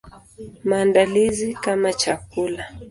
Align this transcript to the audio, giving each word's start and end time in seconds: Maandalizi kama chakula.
Maandalizi 0.69 1.53
kama 1.53 1.93
chakula. 1.93 2.63